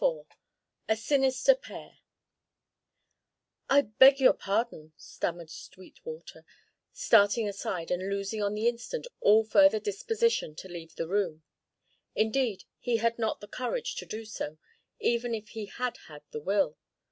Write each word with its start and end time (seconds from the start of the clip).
XXIII 0.01 0.25
A 0.89 0.95
SINISTER 0.97 1.53
PAIR 1.53 1.99
"I 3.69 3.81
beg 3.81 4.19
your 4.19 4.33
pardon," 4.33 4.93
stammered 4.97 5.51
Sweetwater, 5.51 6.43
starting 6.91 7.47
aside 7.47 7.91
and 7.91 8.09
losing 8.09 8.41
on 8.41 8.55
the 8.55 8.67
instant 8.67 9.05
all 9.19 9.43
further 9.43 9.79
disposition 9.79 10.55
to 10.55 10.67
leave 10.67 10.95
the 10.95 11.07
room. 11.07 11.43
Indeed, 12.15 12.63
he 12.79 12.97
had 12.97 13.19
not 13.19 13.41
the 13.41 13.47
courage 13.47 13.93
to 13.97 14.07
do 14.07 14.25
so, 14.25 14.57
even 14.99 15.35
if 15.35 15.49
he 15.49 15.67
had 15.67 15.97
had 16.07 16.23
the 16.31 16.41
will. 16.41 16.79